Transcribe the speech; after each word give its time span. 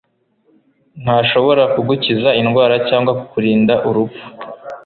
ntashobora 1.03 1.63
kugukiza 1.73 2.29
indwara 2.41 2.75
cyangwa 2.87 3.11
kukurinda 3.19 3.73
urupfu 3.87 4.23